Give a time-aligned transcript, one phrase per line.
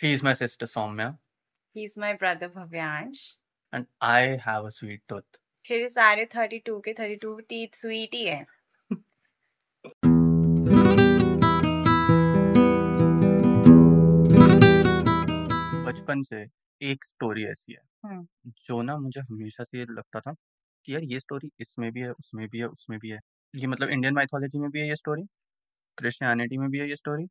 [0.00, 1.18] She is my sister Soumya,
[1.76, 3.36] He's my brother Bhavyansh.
[3.72, 5.38] and I have a sweet tooth.
[5.64, 8.46] फिर सारे 32 के 32 teeth sweet ही है।
[15.86, 16.44] बचपन से
[16.80, 20.32] एक स्टोरी ऐसी है हम्म। जो ना मुझे हमेशा से ये लगता था
[20.86, 23.18] कि यार ये स्टोरी इसमें भी है उसमें भी है उसमें भी है।
[23.54, 25.22] ये मतलब इंडियन माइथोलॉजी में भी है ये स्टोरी
[25.98, 27.26] क्रिश्चियनिटी में भी है ये स्टोरी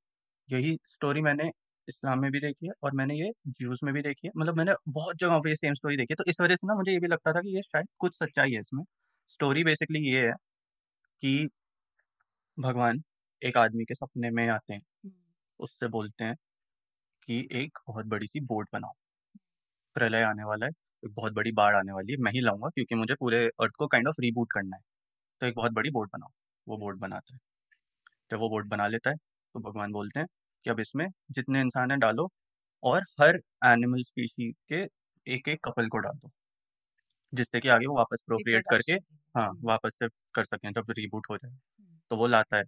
[0.49, 1.51] यही स्टोरी मैंने
[1.89, 4.73] इस्लाम में भी देखी है और मैंने ये ज्यूज में भी देखी है। मतलब मैंने
[4.89, 6.99] बहुत जगहों पे ये सेम स्टोरी देखी है। तो इस वजह से ना मुझे ये
[6.99, 8.83] भी लगता था कि ये शायद कुछ सच्चाई है इसमें।
[9.29, 10.33] स्टोरी बेसिकली ये है
[11.23, 11.49] कि
[12.57, 13.01] भगवान
[13.41, 15.13] एक आदमी के सपने में आते हैं। हम्म,
[15.59, 16.35] उससे बोलते हैं
[17.27, 18.93] कि एक बहुत बड़ी सी बोट बनाओ।
[19.95, 20.71] प्रलय आने वाला है
[21.03, 23.87] एक बहुत बड़ी बाढ़ आने वाली है। मैं ही लाऊँगा क्योंकि मुझे पूरे अर्थ को
[23.87, 24.81] काइंड ऑफ़ रीबूट करना है।
[25.41, 26.31] तो एक बहुत बड़ी बोट बनाओ
[26.67, 27.39] वो बोट बनाता है।
[28.31, 30.27] जब वो बोट बना लेता है तो भगवान बोलते हैं
[30.65, 32.29] कि अब इसमें जितने इंसान हैं डालो
[32.83, 34.87] और हर एनिमल स्पीशी के
[35.27, 36.31] एक एक कपल को डाल दो
[37.33, 38.93] जिससे कि आगे वो वापस प्रोक्रिएट करके
[39.35, 42.63] हाँ वापस से कर सकें जब रिबूट हो जाए। हम्म, तो वो लाता है।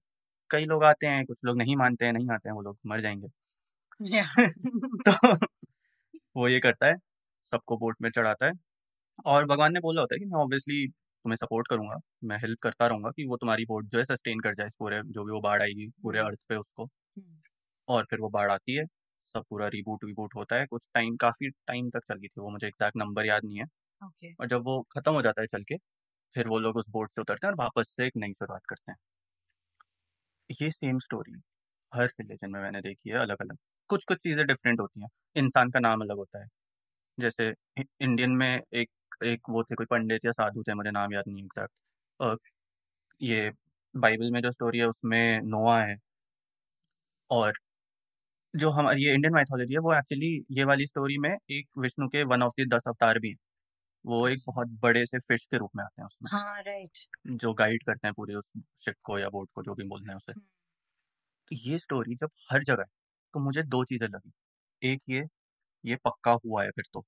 [0.50, 3.02] कई लोग आते हैं कुछ लोग नहीं मानते हैं नहीं आते हैं वो लोग मर
[3.02, 3.28] जाएँगे।
[5.08, 5.36] तो
[6.36, 6.96] वो ये करता है
[7.52, 8.52] सबको बोट में चढ़ाता है
[9.26, 12.88] और भगवान ने बोला होता है कि मैं ऑब्वियसली तुम्हें सपोर्ट करूँगा मैं हेल्प करता
[12.88, 15.42] रहूँगा कि वो तुम्हारी बोट जो है सस्टेन कर जाए इस पूरे जो भी वो
[15.42, 17.40] बाढ़ आएगी पूरे हम्म। अर्थ पे उसको। हम्म,
[17.92, 18.86] और फिर वो बाढ़ आती है।
[19.36, 22.50] सब पूरा रिबूट वीबूट होता है। कुछ टाइम काफ़ी टाइम तक चल गई थी वो
[22.50, 23.66] मुझे एग्जैक्ट नंबर याद नहीं है।
[24.02, 24.34] Okay.
[24.40, 25.78] और जब वो खत्म हो जाता है चल के
[26.36, 28.92] फिर वो लोग उस बोट से उतरते हैं और वापस से एक नई शुरुआत करते
[28.92, 28.98] हैं।
[30.50, 31.34] ये सेम स्टोरी
[31.92, 33.58] हर रिलीजन में मैंने देखी है अलग अलग
[33.90, 36.48] कुछ कुछ चीज़ें डिफरेंट होती हैं। इंसान का नाम अलग होता है।
[37.18, 38.90] जैसे इंडियन में एक
[39.26, 41.72] एक वो थे कोई पंडित या साधु थे मुझे नाम याद नहीं एग्जैक्ट
[43.22, 43.52] ये
[43.96, 45.96] बाइबल में जो स्टोरी है उसमें नोआ है।
[47.30, 47.54] और
[48.54, 52.24] जो हमारी ये इंडियन माइथोलॉजी है वो एक्चुअली ये वाली स्टोरी में एक विष्णु के
[52.26, 53.38] वन ऑफ़ द दस अवतार भी हैं।
[54.06, 57.08] वो एक बहुत बड़े से फ़िश के रूप में आते हैं उसमें। हाँ राइट
[57.38, 60.18] जो गाइड करते हैं पूरे उस शिप को या बोट को जो भी बोलते हैं
[60.18, 60.34] उसे।
[61.52, 62.88] तो ये स्टोरी जब हर जगह है
[63.34, 64.32] तो मुझे दो चीज़ें लगी।
[64.82, 65.24] एक ये
[65.84, 67.06] ये पक्का हुआ है फिर तो।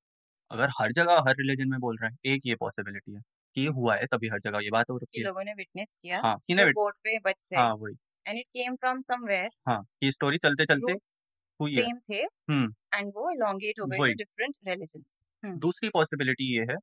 [0.52, 3.22] अगर हर जगह हर रिलीजन में बोल रहे हैं एक ये पॉसिबिलिटी है
[3.56, 5.94] कि ये हुआ है तभी हर जगह ये बात हो रही है। लोगों ने विटनेस
[5.94, 6.38] किया हाँ
[6.72, 7.96] बोट पे बच गए। हाँ वही।
[8.26, 10.94] And it came from somewhere हाँ ये स्टोरी चलते चलते
[11.66, 12.20] सेम थे
[12.94, 14.58] एंड वो हो गए टू डिफरेंट
[15.58, 16.76] दूसरी पॉसिबिलिटी ये है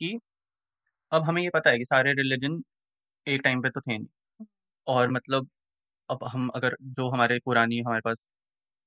[0.00, 0.18] कि
[1.12, 2.62] अब हमें ये पता है कि सारे रिलीजन
[3.26, 4.08] एक टाइम पे तो थे नहीं।
[4.86, 5.48] और मतलब
[6.08, 8.26] अब हम अगर जो हमारे पुरानी हमारे पास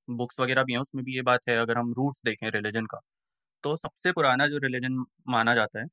[0.07, 2.99] बुक्स वगैरह भी हैं उसमें भी ये बात है अगर हम रूट्स देखें रिलीजन का
[3.63, 5.85] तो सबसे पुराना जो रिलीजन माना जाता है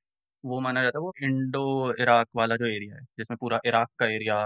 [0.44, 1.64] वो माना जाता है वो इंडो
[2.02, 4.38] इराक वाला जो एरिया है जिसमें पूरा इराक का एरिया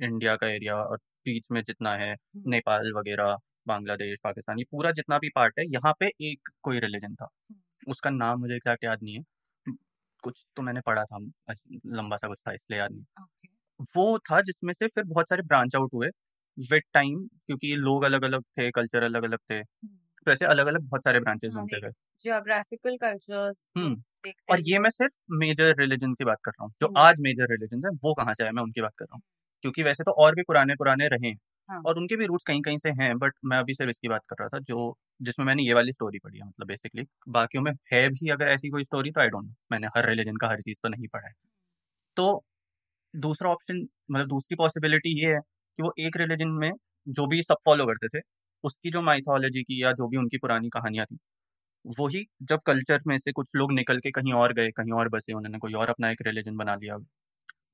[0.00, 2.14] इंडिया का एरिया और बीच में जितना है।
[2.48, 7.14] नेपाल वगैरह बांग्लादेश पाकिस्तान ये पूरा जितना भी पार्ट है यहाँ पे एक कोई रिलीजन
[7.14, 7.28] था।
[7.88, 9.22] उसका नाम मुझे एग्जैक्ट याद नहीं है।
[10.22, 11.18] कुछ तो मैंने पढ़ा था
[11.88, 13.48] लंबा सा कुछ था इसलिए याद नहीं। ओके।
[13.96, 16.08] वो था जिसमें से फिर बहुत सारे ब्रांच आउट हुए
[16.58, 20.82] विद टाइम क्योंकि लोग अलग अलग थे कल्चर अलग अलग थे। तो ऐसे अलग अलग
[20.82, 24.02] बहुत सारे ब्रांचेस बनते गए जियोग्राफिकल कल्चर्स हम्म।
[24.50, 27.50] और ये मैं सिर्फ़ मेजर रिलीजन की बात कर रहा हूँ जो हम्म। आज मेजर
[27.52, 29.22] रिलीजन है वो कहाँ से आए मैं उनकी बात कर रहा हूँ।
[29.64, 31.30] क्योंकि वैसे तो और भी पुराने पुराने रहे
[31.70, 34.22] हैं। और उनके भी रूट्स कहीं कहीं से हैं बट मैं अभी सिर्फ़ इसकी बात
[34.26, 37.72] कर रहा था, जो जिसमें मैंने ये वाली स्टोरी पढ़ी है मतलब बेसिकली बाकियों में
[37.92, 40.60] है भी अगर ऐसी कोई स्टोरी तो आई डोंट नो मैंने हर रिलीजन का हर
[40.62, 41.32] चीज़ तो नहीं पढ़ा है
[42.16, 42.44] तो
[43.14, 46.72] दूसरा ऑप्शन मतलब दूसरी पॉसिबिलिटी ये है कि वो एक रिलीजन में
[47.06, 48.22] जो भी सब फॉलो करते थे,
[48.64, 51.18] उसकी जो माइथोलॉजी की या जो भी उनकी पुरानी कहानियाँ थी,
[51.84, 55.32] वही जब कल्चर में से कुछ लोग निकल के कहीं और गए, कहीं और बसे,
[55.34, 56.96] उन्होंने कोई और अपना एक रिलीजन बना लिया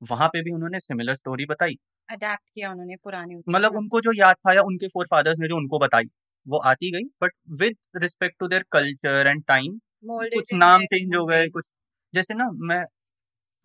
[0.01, 1.77] वहाँ पे भी उन्होंने सिमिलर स्टोरी बताई।
[2.09, 5.55] अडेप्ट किया उन्होंने पुराने मतलब उनको जो याद था या उनके फोर फादर्स ने जो
[5.57, 6.09] उनको बताई
[6.45, 11.25] वो आती गई but with respect to their culture and time कुछ नाम चेंज हो
[11.25, 11.71] गए कुछ
[12.13, 12.83] जैसे ना मैं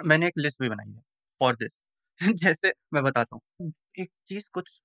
[0.00, 1.00] मैंने एक लिस्ट भी बनाई है
[1.40, 1.82] फॉर दिस
[2.44, 4.80] जैसे मैं बताता हूँ एक चीज़ कुछ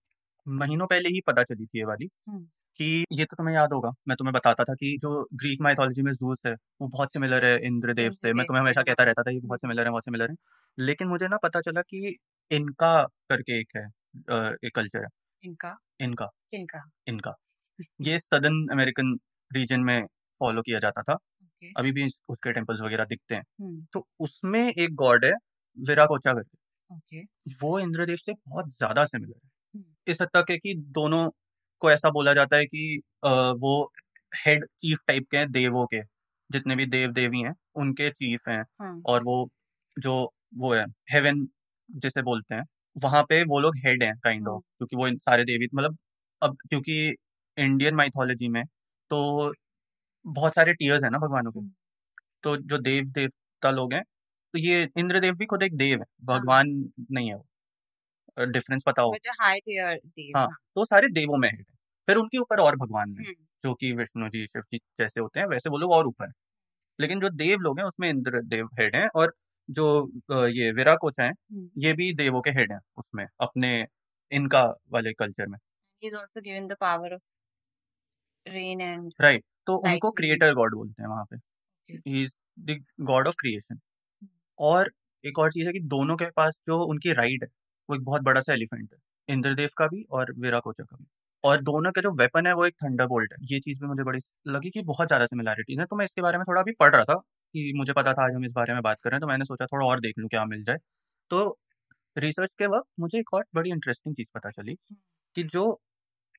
[0.48, 2.44] महीनों पहले ही पता चली थी ये वाली हम्म।
[2.80, 6.12] कि ये तो तुम्हें याद होगा मैं तुम्हें बताता था कि जो ग्रीक माइथोलॉजी में
[6.14, 9.40] जूस है वो बहुत सिमिलर है इंद्रदेव से मैं तुम्हें हमेशा। कहता रहता था ये
[9.40, 10.36] बहुत सिमिलर है बहुत सिमिलर है।
[10.78, 12.16] लेकिन मुझे ना पता चला कि
[12.52, 12.94] इनका
[13.30, 13.86] करके एक है
[14.30, 15.10] अ, एक कल्चर है।
[15.44, 15.76] इनका?
[16.00, 16.82] इनका। किनका?
[17.08, 17.36] इनका।
[18.02, 19.18] ये सदर्न अमेरिकन
[19.52, 20.06] रीजन में
[20.42, 24.06] फॉलो किया जाता था। ओके। अभी भी इस- उसके टेम्पल्स वगैरह दिखते हैं। हम्म तो
[24.22, 25.34] उसमें एक गॉड है
[25.78, 26.58] विराकोचा करके
[26.90, 27.22] ओके।
[27.62, 31.30] वो इंद्रदेव से बहुत ज़्यादा सिमिलर है। हम्म। इस हद तक है कि दोनों
[31.82, 33.92] को ऐसा बोला जाता है कि अ, वो
[34.38, 36.02] हेड चीफ टाइप के हैं देवों के।
[36.50, 39.50] जितने भी देव देवी हैं उनके चीफ हैं। हाँ। और वो
[39.98, 40.16] जो
[40.54, 41.48] वो है हेवन
[41.90, 42.64] जिसे बोलते हैं
[42.96, 45.98] वहाँ पे वो लोग हेड हैं काइंड ऑफ़ क्योंकि वो सारे देवी मतलब
[46.42, 46.98] अब क्योंकि
[47.58, 48.64] इंडियन माइथोलॉजी में
[49.12, 49.54] तो
[50.26, 51.62] बहुत सारे टीयर्स हैं ना भगवानों के।
[52.44, 54.04] तो जो देव देवता लोग हैं
[54.54, 56.68] तो ये इंद्रदेव भी खुद एक देव है हाँ। भगवान
[57.12, 57.46] नहीं है वो।
[58.38, 59.14] डिफरेंस पता हो
[60.36, 61.76] हाँ। तो सारे देवों में हेड है।
[62.08, 65.40] फिर उनके ऊपर और भगवान है हम्म। जो कि विष्णु जी शिव जी जैसे होते
[65.40, 66.34] हैं वैसे वो लोग और ऊपर हैं।
[67.00, 69.34] लेकिन जो देव लोग हैं उसमें इंद्र देव हेड हैं और
[69.70, 73.76] जो ये विराकोचा हैं हम्म ये भी देवों के हेड हैं उसमें अपने
[74.32, 75.58] इनका वाले कल्चर में।
[76.02, 77.22] He's also given the power of
[78.46, 81.38] rain and right तो उनको क्रिएटर गॉड बोलते हैं वहाँ पे।
[81.90, 82.32] He is
[82.62, 83.80] the god of creation
[84.60, 84.92] और
[85.24, 87.50] एक और चीज़ है कि दोनों के पास जो उनकी राइड है
[87.90, 89.00] वो एक बहुत बड़ा सा एलिफेंट है
[89.30, 91.06] इंद्रदेव का भी और विराकोचा का भी।
[91.44, 94.04] और दोनों का जो वेपन है वो एक थंडर बोल्ट है। ये चीज़ भी मुझे
[94.04, 96.96] बड़ी लगी कि बहुत ज़्यादा सिमिलैरिटीज है। तो मैं इसके बारे में थोड़ा अभी पढ़
[96.96, 97.22] रहा था
[97.60, 99.46] कि मुझे पता था आज हम इस बारे में बात कर रहे हैं तो मैंने
[99.46, 100.78] सोचा थोड़ा और देख लूँ क्या मिल जाए।
[101.32, 101.58] तो
[102.16, 104.76] रिसर्च के वक्त मुझे एक और बड़ी इंटरेस्टिंग चीज़ पता चली
[105.36, 105.66] कि जो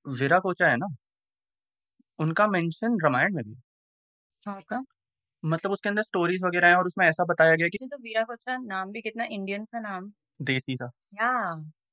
[0.06, 0.86] विराकोचा है ना
[2.18, 3.54] उनका मेंशन रामायण में भी
[4.46, 4.82] है। का?
[5.42, 8.56] मतलब उसके अंदर स्टोरीज वगैरह हैं और उसमें ऐसा बताया गया कि तो वीरा कोचा
[8.58, 10.12] नाम भी कितना इंडियन सा नाम।
[10.42, 11.28] देसी सा। या।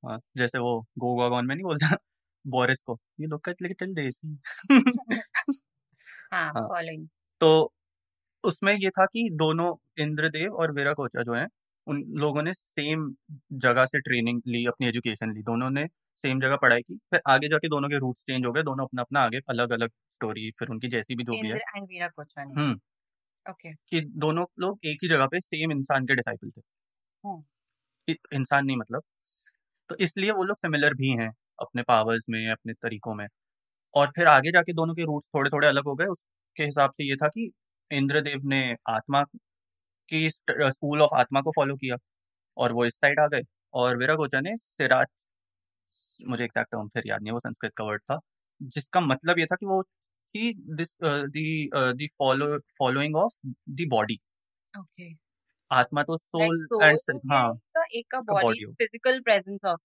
[0.06, 1.96] हाँ, जैसे वो गोगागॉन में नहीं बोलता
[2.46, 4.38] बोरिस को ये लोग लिटिल देसी
[6.34, 6.68] हाँ। हाँ
[7.42, 7.74] तो
[8.46, 11.48] उसमें ये था कि दोनों इंद्रदेव और वीराकोचा जो हैं
[11.88, 13.16] उन लोगों ने सेम
[13.54, 15.88] जगह से ट्रेनिंग ली अपनी एजुकेशन ली। दोनों ने
[16.24, 19.02] सेम जगह पढ़ाई की फिर आगे जाके दोनों के रूट्स चेंज हो गए दोनों अपना
[19.02, 22.08] अपना आगे अलग अलग स्टोरी फिर उनकी जैसी भी जो भी है। इंद्र एंड वीरा
[22.08, 22.80] कोचा ने। हम्म।
[23.50, 26.62] ओके कि दोनों लोग एक ही जगह पे सेम इंसान के डिसाइपल थे।
[27.24, 29.04] हम्म। इंसान नहीं मतलब।
[29.90, 33.28] तो इसलिए वो लोग सिमिलर भी हैं अपने पावर्स में अपने तरीकों में।
[33.94, 37.10] और फिर आगे जाके दोनों के रूट्स थोड़े थोड़े अलग हो गए उसके हिसाब से
[37.10, 37.52] ये था कि
[37.92, 39.24] इंद्रदेव ने आत्मा
[40.12, 41.98] की स्कूल ऑफ़ आत्मा को फॉलो किया
[42.58, 43.42] और वो इस साइड आ गए
[43.74, 45.08] और विरागोचा ने सिराज
[46.24, 48.20] मुझे एग्जैक्ट टर्म फिर याद नहीं वो संस्कृत का वर्ड था
[48.62, 53.34] जिसका मतलब ये था कि वो थी this the follow following of
[53.72, 54.20] the body
[54.74, 55.10] okay
[55.72, 57.48] आत्मा तो सोल एंड तो हाँ
[57.96, 59.82] एक का body physical presence of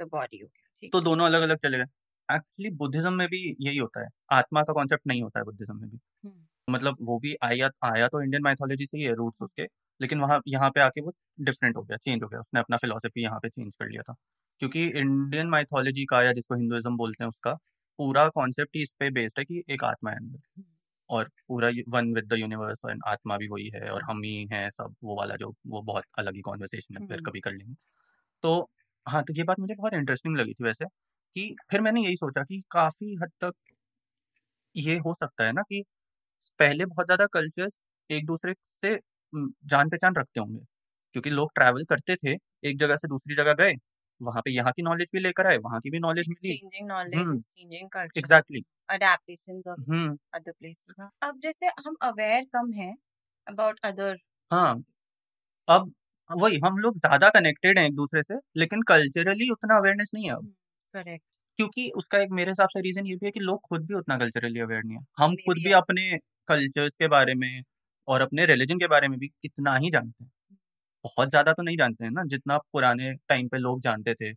[0.00, 1.84] the body हो गया तो दोनों अलग अलग चले गए।
[2.28, 5.88] एक्चुअली बुद्धिज्म में भी यही होता है। आत्मा का कॉन्सेप्ट नहीं होता है बुद्धिज्म में
[5.90, 9.66] भी। हम्म। मतलब वो भी आया आया तो इंडियन माइथोलॉजी से ही है रूट्स उसके
[10.00, 13.22] लेकिन वहाँ यहाँ पे आके वो डिफरेंट हो गया चेंज हो गया उसने अपना फिलोसफी
[13.22, 14.14] यहाँ पे चेंज कर लिया था।
[14.60, 17.52] क्योंकि इंडियन माइथोलॉजी का या जिसको हिंदुइज्म बोलते हैं उसका
[17.98, 20.62] पूरा कॉन्सेप्ट ही इस पे बेस्ड है कि एक आत्मा है अंदर
[21.10, 24.68] और पूरा वन विद द यूनिवर्स और आत्मा भी वही है और हम ही हैं
[24.70, 27.74] सब वो वाला जो वो बहुत अलग ही कॉन्वर्सेशन है फिर हम्म। कभी कर लेंगे।
[28.44, 28.70] तो
[29.06, 30.84] हाँ तो ये बात मुझे बहुत इंटरेस्टिंग लगी थी वैसे
[31.36, 33.54] कि फिर मैंने यही सोचा कि काफ़ी हद तक
[34.74, 35.82] ये हो सकता है ना कि
[36.60, 37.80] पहले बहुत ज़्यादा कल्चर्स
[38.10, 38.96] एक दूसरे से
[39.32, 40.60] जान पहचान रखते होंगे।
[41.14, 43.74] क्योंकि लोग ट्रैवल करते थे एक जगह से दूसरी जगह गए
[44.20, 46.54] वहाँ पे यहाँ की नॉलेज भी लेकर आए वहाँ की भी नॉलेज मिली।
[47.14, 47.40] हम्म।
[48.16, 48.62] एग्जैक्टली
[49.80, 50.16] हम्म।
[51.22, 52.94] अब जैसे हम अवेयर कम हैं
[53.46, 54.14] about other
[54.50, 54.82] हाँ।
[55.68, 55.92] अब
[56.30, 60.34] वही हम लोग ज़्यादा कनेक्टेड हैं एक दूसरे से लेकिन कल्चरली उतना अवेयरनेस नहीं है
[60.34, 60.54] अब।
[60.94, 61.24] करेक्ट
[61.58, 64.16] क्योंकि उसका एक मेरे हिसाब से रीजन ये भी है कि लोग खुद भी उतना
[64.18, 66.16] कल्चरली अवेयर नहीं है। हम खुद भी अपने
[66.48, 67.62] कल्चर्स के बारे में
[68.08, 70.30] और अपने रिलीजन के बारे में भी कितना ही जानते हैं।
[71.04, 74.32] बहुत ज़्यादा तो नहीं जानते हैं ना जितना पुराने टाइम पे लोग जानते थे।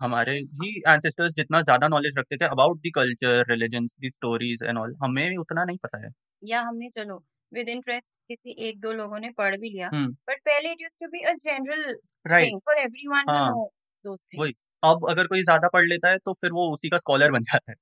[0.00, 4.78] हमारे ही एंसेस्टर्स जितना ज़्यादा नॉलेज रखते थे about the culture religion the stories and
[4.78, 6.10] all हमें भी उतना नहीं पता है।
[6.42, 7.16] या हमने चलो
[7.52, 10.96] विद इंटरेस्ट किसी एक दो लोगों ने पढ़ भी लिया हम्म। बट पहले it used
[11.00, 11.94] to be a general
[12.26, 13.66] thing for everyone to know
[14.04, 17.30] those things अब अगर कोई ज़्यादा पढ़ लेता है तो फिर वो उसी का स्कॉलर
[17.32, 17.76] बन जाता है।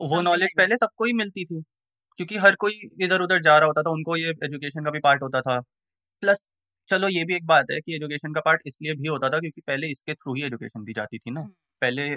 [0.00, 1.62] वो नॉलेज पहले सबको ही मिलती थी
[2.18, 5.22] क्योंकि हर कोई इधर उधर जा रहा होता था उनको ये एजुकेशन का भी पार्ट
[5.22, 5.60] होता था।
[6.22, 6.46] प्लस
[6.90, 9.60] चलो ये भी एक बात है कि एजुकेशन का पार्ट इसलिए भी होता था क्योंकि
[9.62, 11.52] पहले इसके थ्रू ही एजुकेशन दी जाती थी ना। हम्म
[11.82, 12.08] पहले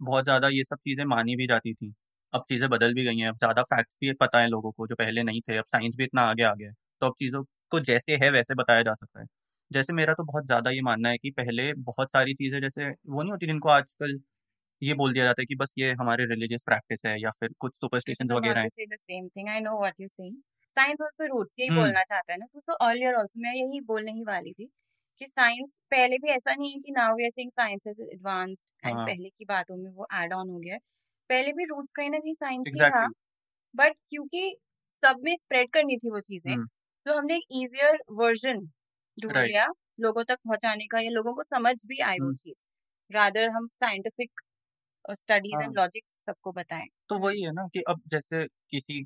[0.00, 1.92] बहुत ज़्यादा ये सब चीज़ें मानी भी जाती थी।
[2.32, 4.94] अब चीज़ें बदल भी गई हैं अब ज़्यादा फैक्ट्स भी पता है लोगों को जो
[4.96, 7.80] पहले नहीं थे अब साइंस भी इतना आगे आ गया है। तो अब चीज़ों को
[7.82, 9.26] जैसे है वैसे बताया जा सकता है।
[9.70, 13.22] जैसे मेरा तो बहुत ज़्यादा ये मानना है कि पहले बहुत सारी चीज़ें जैसे वो
[13.22, 14.18] नहीं होती जिनको आजकल
[14.82, 17.72] ये बोल दिया जाता है कि बस ये हमारे रिलीजियस प्रैक्टिस है या फिर कुछ
[17.72, 19.48] I सुपरस्टिशंस वगैरह about हैं। to say the same thing.
[19.48, 20.36] I know what you're saying.
[20.76, 21.52] Science was the roots.
[21.58, 24.52] यही हम्म। बोलना चाहता है ना। तो सो अर्लियर ऑल्सो मैं यही बोलने ही वाली
[24.52, 24.68] थी
[25.20, 28.86] कि साइंस पहले भी ऐसा नहीं है कि now we are saying science is advanced
[28.86, 30.80] and हाँ। पहले की बातों में वो ऐड ऑन हो गया है।
[31.30, 33.14] पहले भी रूट्स कहीं ना कहीं साइंस ही था। एग्जैक्टली
[33.74, 34.56] बट क्योंकि
[35.02, 36.66] सब में स्प्रेड करनी थी वो चीज़ें हम्म।
[37.06, 38.60] तो हमने एक इजियर वर्जन
[39.18, 39.66] ढूंढ लिया
[40.00, 42.66] लोगों तक पहुँचाने का या लोगों को समझ भी आए वो चीज़।
[43.10, 44.40] रादर हम साइंटिफिक
[45.14, 49.04] स्टडीज़ एंड लॉजिक सबको बताएँ। तो वही है ना कि अब जैसे किसी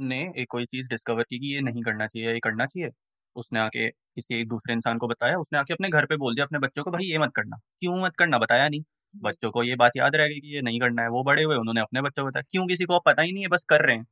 [0.00, 2.90] ने एक कोई चीज़ डिस्कवर की कि ये नहीं करना चाहिए ये करना चाहिए
[3.36, 6.44] उसने आके किसी एक दूसरे इंसान को बताया उसने आके अपने घर पे बोल दिया
[6.46, 8.38] अपने बच्चों को भाई ये मत करना। क्यों मत करना?
[8.38, 8.82] बताया नहीं।
[9.14, 11.80] बच्चों को ये बात याद रहेगी कि ये नहीं करना है वो बड़े हुए उन्होंने
[11.80, 14.04] अपने बच्चों को बताया। क्यों किसी को पता ही नहीं है बस कर रहे हैं।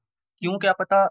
[0.42, 1.09] क्यों क्या पता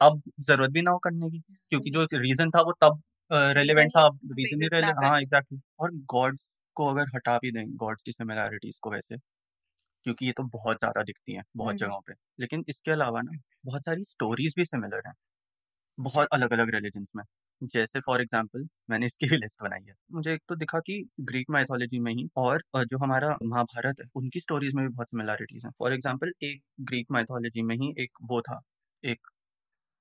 [0.00, 1.40] अब ज़रूरत भी ना हो करने की?
[1.70, 6.46] क्योंकि जो रीजन था वो तब रेलिवेंट था रीजन ही रेलिवेंट हाँ एग्जैक्टली और गॉड्स
[6.76, 9.16] को अगर हटा भी दें गॉड्स की सिमिलैरिटीज को वैसे
[10.06, 13.32] क्योंकि ये तो बहुत ज़्यादा दिखती हैं बहुत हम्म। जगहों पे। लेकिन इसके अलावा ना
[13.66, 15.14] बहुत सारी स्टोरीज भी सिमिलर हैं
[15.98, 17.22] बहुत अलग अलग रिलीजन्स में।
[17.62, 21.50] जैसे फॉर एग्ज़ाम्पल मैंने इसकी भी लिस्ट बनाई है। मुझे एक तो दिखा कि ग्रीक
[21.50, 25.72] माइथोलॉजी में ही और जो हमारा महाभारत है उनकी स्टोरीज में भी बहुत सिमिलैरिटीज हैं।
[25.78, 28.60] फॉर एग्ज़ाम्पल एक ग्रीक माइथोलॉजी में ही एक वो था
[29.02, 29.28] एक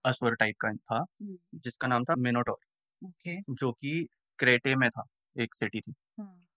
[0.05, 2.57] असवर टाइप का था हम्म। जिसका नाम था मिनोटोर
[3.01, 4.05] ओके। जो कि
[4.39, 5.03] क्रेटे में था
[5.35, 5.93] एक सिटी थी।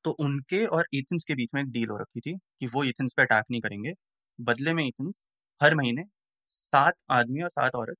[0.04, 3.14] तो उनके और एथेंस के बीच में एक डील हो रखी थी कि वो एथेंस
[3.16, 3.92] पे अटैक नहीं करेंगे।
[4.38, 5.14] बदले में एथेंस
[5.60, 6.04] हर महीने
[6.50, 7.96] सात आदमी और सात औरत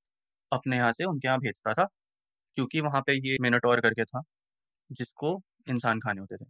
[0.53, 1.87] अपने यहाँ से उनके यहाँ भेजता था
[2.57, 4.23] क्योंकि वहाँ पे ये मिनटोर करके था
[4.91, 6.47] जिसको इंसान खाने होते थे।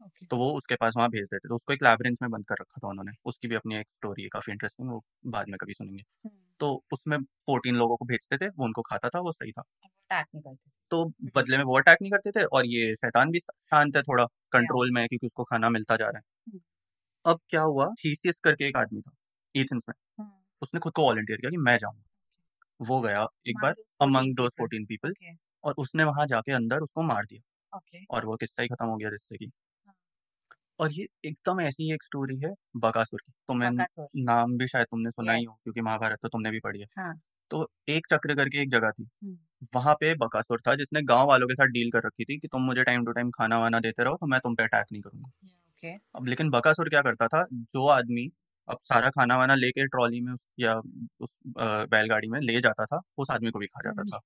[0.00, 2.56] ओके। तो वो उसके पास वहाँ भेज देते तो उसको एक लैबरेंस में बंद कर
[2.60, 5.74] रखा था उन्होंने। उसकी भी अपनी एक स्टोरी है काफ़ी इंटरेस्टिंग वो बाद में कभी
[5.74, 6.02] सुनेंगे।
[6.60, 10.26] तो उसमें फोर्टीन लोगों को भेजते थे वो उनको खाता था वो सही था। अटैक
[10.34, 13.38] नहीं करते थे। तो बदले में वो अटैक नहीं करते थे और ये शैतान भी
[13.38, 16.60] शांत है थोड़ा कंट्रोल में है क्योंकि उसको खाना मिलता जा रहा है। हम्म।
[17.30, 17.86] अब क्या हुआ?
[17.86, 19.10] थीसियस करके एक आदमी था
[19.56, 20.32] एथेंस में। हम्म।
[20.62, 22.02] उसने खुद को वॉलंटियर किया कि मैं जाऊँगा।
[22.80, 25.14] वो गया एक बार अमंग दोज फोर्टीन पीपल
[25.64, 27.80] और उसने वहाँ जाके अंदर उसको मार दिया।
[28.10, 29.50] और वो किस्सा ही खत्म हो गया जिससे कि।
[30.80, 34.86] और ये एकदम ऐसी एक स्टोरी है बकासुर की। तो मैं बकासुर। नाम भी शायद
[34.86, 37.14] तुमने सुना ही हो क्योंकि महाभारत तो तुमने भी पढ़ी है। हाँ।
[37.50, 39.08] तो एक चक्र करके एक जगह थी।
[39.74, 42.62] वहाँ पे बकासुर था जिसने गाँव वालों के साथ डील कर रखी थी कि तुम
[42.62, 45.30] मुझे टाइम टू टाइम खाना वाना देते रहो तो मैं तुम पे अटैक नहीं करूँगा।
[46.14, 48.28] अब लेकिन बकासुर क्या करता था जो आदमी
[48.68, 50.74] अब सारा खाना वाना लेके ट्रॉली में या
[51.20, 54.20] उस बैलगाड़ी में ले जाता था उस आदमी को भी खा जाता। था।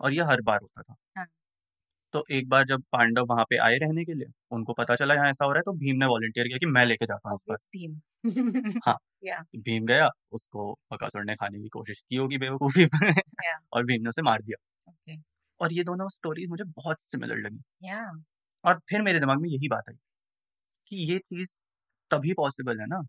[0.00, 1.26] और ये हर बार होता था। हाँ।
[2.14, 5.28] तो एक बार जब पांडव वहाँ पे आए रहने के लिए उनको पता चला यहाँ
[5.30, 7.56] ऐसा हो रहा है तो भीम ने वॉलंटियर किया कि मैं लेके जाता हूँ पर।
[8.80, 13.12] हाँ या तो भीम गया उसको बकासुर ने खाने की कोशिश की होगी बेवकूफ़ी में
[13.40, 14.56] या और भीम ने उसे मार दिया।
[15.60, 17.62] और ये दोनों स्टोरीज मुझे बहुत सिमिलर लगी।
[18.64, 19.94] और फिर मेरे दिमाग में यही बात आई
[20.90, 21.48] कि ये चीज़
[22.10, 23.00] तभी पॉसिबल है ना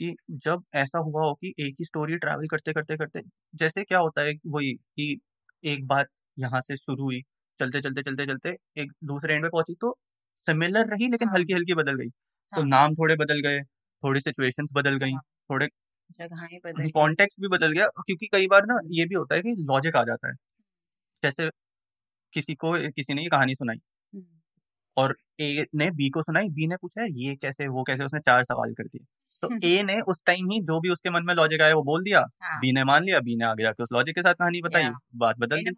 [0.00, 3.22] कि जब ऐसा हुआ हो कि एक ही स्टोरी ट्रैवल करते करते करते
[3.54, 5.18] जैसे क्या होता है वही कि
[5.64, 7.22] एक बात यहाँ से शुरू हुई
[7.60, 9.96] चलते चलते चलते चलते एक दूसरे एंड पे पहुँची तो
[10.46, 13.60] सिमिलर रही लेकिन हाँ। हल्की हल्की बदल गई तो हाँ। नाम थोड़े बदल गए
[14.02, 15.20] थोड़ी सिचुएशंस बदल गई हाँ।
[15.50, 15.68] थोड़े
[16.10, 19.54] जगहें बदल कॉन्टेक्स्ट भी बदल गया क्योंकि कई बार ना ये भी होता है कि
[19.62, 20.34] लॉजिक आ जाता है
[21.22, 21.48] जैसे
[22.34, 24.24] किसी को किसी ने ये कहानी सुनाई हम्म,
[24.96, 28.42] और ए ने बी को सुनाई बी ने पूछा ये कैसे वो कैसे उसने चार
[28.44, 29.04] सवाल कर दिए
[29.42, 32.02] तो ए ने उस टाइम ही जो भी उसके मन में लॉजिक आया वो बोल
[32.02, 34.60] दिया। हाँ। बी ने मान लिया बी ने आगे जाके उस लॉजिक के साथ कहानी
[34.62, 34.84] बताई
[35.16, 35.72] बात बदल गई।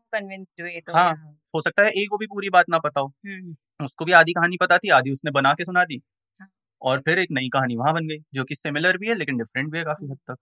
[0.81, 1.13] तो हाँ।
[1.55, 4.33] हो सकता है ए को भी पूरी बात ना पता हो। हम्म, उसको भी आधी
[4.33, 6.01] कहानी पता थी आधी उसने बना के सुना दी।
[6.41, 6.49] हाँ।
[6.83, 9.73] और फिर एक नई कहानी वहाँ बन गई जो कि सिमिलर भी है लेकिन डिफरेंट
[9.73, 10.37] भी है काफ़ी हद तक।